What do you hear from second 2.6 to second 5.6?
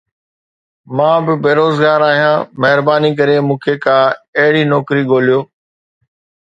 مهرباني ڪري مون کي ڪا اهڙي نوڪري ڳوليو